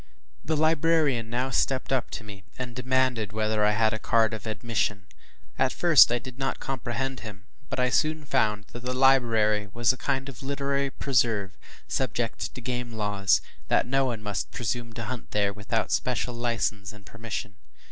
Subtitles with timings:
[0.43, 4.47] The librarian now stepped up to me, and demanded whether I had a card of
[4.47, 5.05] admission.
[5.59, 9.93] At first I did not comprehend him, but I soon found that the library was
[9.93, 11.55] a kind of literary “preserve,”
[11.87, 16.33] subject to game laws, and that no one must presume to hunt there without special
[16.33, 17.53] license and permission.